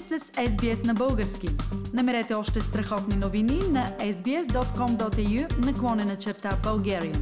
[0.00, 1.48] сте с SBS на български.
[1.94, 7.18] Намерете още страхотни новини на sbs.com.au наклонена черта Bulgarian.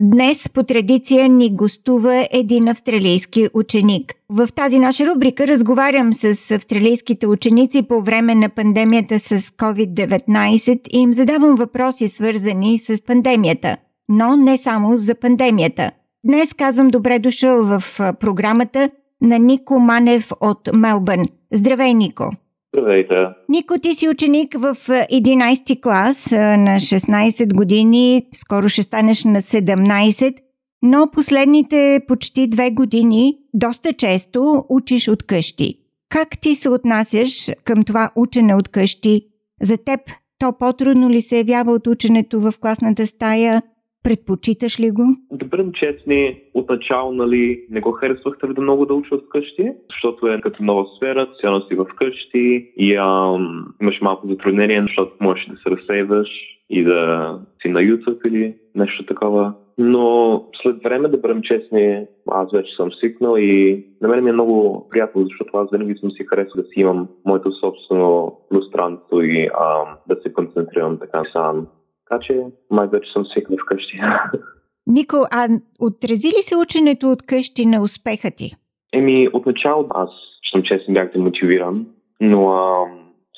[0.00, 4.14] Днес по традиция ни гостува един австралийски ученик.
[4.28, 10.98] В тази наша рубрика разговарям с австралийските ученици по време на пандемията с COVID-19 и
[10.98, 13.76] им задавам въпроси свързани с пандемията,
[14.08, 15.90] но не само за пандемията.
[16.24, 17.82] Днес казвам добре дошъл в
[18.20, 21.24] програмата на Нико Манев от Мелбърн.
[21.52, 22.30] Здравей, Нико!
[22.74, 23.14] Здравейте!
[23.48, 30.36] Нико, ти си ученик в 11 клас на 16 години, скоро ще станеш на 17,
[30.82, 35.74] но последните почти две години доста често учиш от къщи.
[36.08, 39.22] Как ти се отнасяш към това учене от къщи?
[39.62, 40.00] За теб
[40.38, 43.62] то по-трудно ли се явява от ученето в класната стая?
[44.06, 45.02] Предпочиташ ли го?
[45.32, 50.40] Да бъдем честни, отначало нали, не го харесвах твърде много да уча вкъщи, защото е
[50.40, 55.70] като нова сфера, цяло си вкъщи и ам, имаш малко затруднение, защото можеш да се
[55.70, 56.28] разсейваш
[56.70, 59.52] и да си на YouTube или нещо такова.
[59.78, 64.32] Но след време, да бъдем честни, аз вече съм свикнал и на мен ми е
[64.32, 69.44] много приятно, защото аз винаги съм си харесал да си имам моето собствено пространство и
[69.60, 71.66] ам, да се концентрирам така сам
[72.08, 74.00] така че май вече съм свикнал вкъщи.
[74.86, 75.48] Нико, а
[75.80, 78.52] отрази ли се ученето от къщи на успеха ти?
[78.92, 80.10] Еми, отначало аз,
[80.50, 81.86] съм честен, бях демотивиран,
[82.20, 82.84] но а,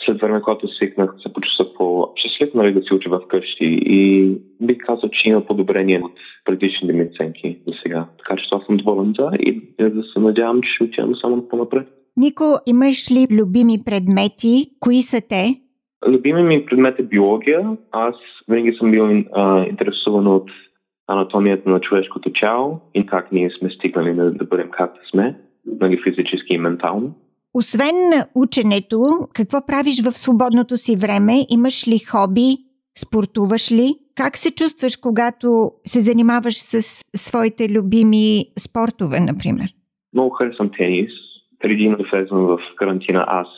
[0.06, 4.78] след време, когато свикнах, се почувствах по-щастлив нали, да си уча в къщи и бих
[4.78, 6.12] казал, че има подобрение от
[6.44, 8.06] предишните ми оценки до сега.
[8.18, 11.88] Така че това съм доволен за и да се надявам, че ще отивам само по-напред.
[12.16, 14.70] Нико, имаш ли любими предмети?
[14.80, 15.60] Кои са те?
[16.06, 17.76] Любими ми предмет е биология.
[17.90, 18.14] Аз
[18.48, 20.50] винаги съм бил а, интересуван от
[21.06, 26.02] анатомията на човешкото тяло и как ние сме стигнали да, да бъдем както сме, нали,
[26.04, 27.14] физически и ментално.
[27.54, 27.94] Освен
[28.34, 31.46] ученето, какво правиш в свободното си време?
[31.50, 32.56] Имаш ли хоби?
[32.98, 33.94] Спортуваш ли?
[34.14, 36.82] Как се чувстваш, когато се занимаваш с
[37.16, 39.68] своите любими спортове, например?
[40.14, 41.10] Много харесвам тенис.
[41.60, 43.48] Преди да влезам в карантина, аз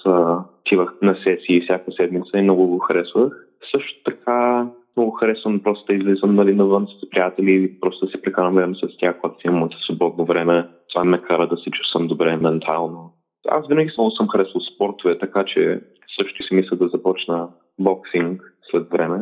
[0.60, 3.46] отивах на сесии всяка седмица и много го харесвах.
[3.72, 4.66] Също така
[4.96, 8.74] много харесвам просто да излизам нали, навън с приятели или просто да се прекарам време
[8.74, 10.68] с тях, когато имам свободно време.
[10.92, 13.12] Това ме кара да се чувствам добре ментално.
[13.48, 15.80] Аз винаги само съм харесвал спортове, така че
[16.18, 19.18] също си мисля да започна боксинг след време.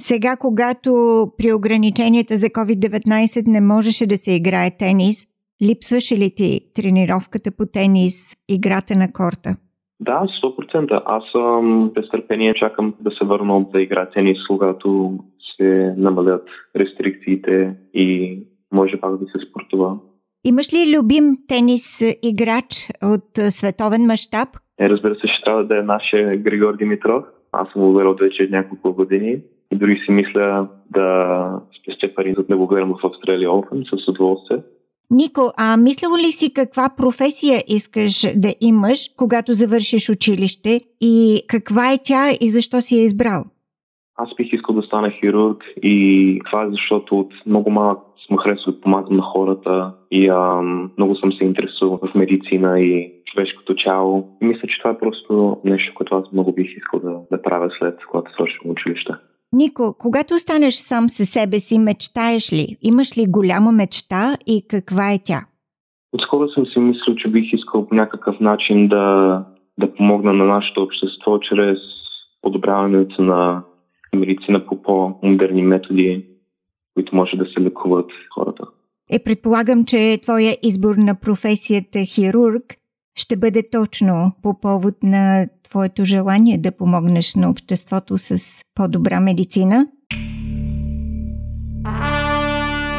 [0.00, 0.90] Сега, когато
[1.38, 5.26] при ограниченията за COVID-19 не можеше да се играе тенис,
[5.68, 9.56] липсваше ли ти тренировката по тенис, играта на корта?
[10.00, 11.02] Да, 100%.
[11.06, 15.18] Аз съм без търпение чакам да се върна да игра тенис, когато
[15.56, 18.38] се намалят рестрикциите и
[18.72, 19.96] може пак да се спортува.
[20.44, 24.48] Имаш ли любим тенис играч от световен мащаб?
[24.80, 27.24] Е, разбира се, ще трябва да е нашия Григор Димитров.
[27.52, 29.40] Аз съм го гледал вече няколко години
[29.72, 34.08] и дори си мисля да спестя пари, за да го гледам в Австралия Open с
[34.08, 34.58] удоволствие.
[35.12, 41.92] Нико, а мислил ли си каква професия искаш да имаш, когато завършиш училище и каква
[41.92, 43.44] е тя и защо си я избрал?
[44.16, 48.72] Аз бих искал да стана хирург и това е защото от много малък съм харесал
[48.72, 54.28] да помагам на хората и ам, много съм се интересувал в медицина и човешкото тяло.
[54.40, 57.98] Мисля, че това е просто нещо, което аз много бих искал да, да правя след
[58.10, 59.12] когато свършим училище.
[59.52, 62.76] Нико, когато останеш сам със себе си, мечтаеш ли?
[62.82, 65.40] Имаш ли голяма мечта и каква е тя?
[66.12, 69.44] Отскоро съм си мислил, че бих искал по някакъв начин да,
[69.78, 71.78] да помогна на нашето общество чрез
[72.42, 73.62] подобряването на
[74.16, 76.26] медицина по по-модерни методи,
[76.94, 78.64] които може да се лекуват хората.
[79.10, 82.62] Е, предполагам, че твоя избор на професията хирург
[83.14, 88.38] ще бъде точно по повод на твоето желание да помогнеш на обществото с
[88.74, 89.86] по-добра медицина.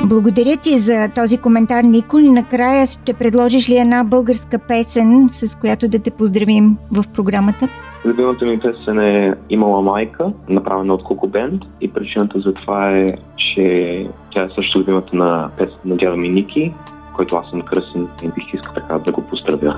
[0.05, 2.19] Благодаря ти за този коментар, Нико.
[2.19, 7.67] И накрая ще предложиш ли една българска песен, с която да те поздравим в програмата?
[8.05, 13.13] Любимата ми песен е Имала майка, направена от Коко Бенд и причината за това е,
[13.37, 16.73] че тя е също любимата на песен на дядо ми Ники,
[17.13, 19.77] който аз съм кръсен и бих искал така да го поздравя.